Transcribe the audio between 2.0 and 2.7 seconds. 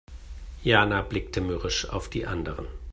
die anderen.